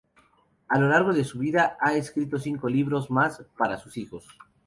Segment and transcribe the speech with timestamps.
[0.67, 4.25] A lo largo de su vida, ha escrito cinco libros más para sus hijos.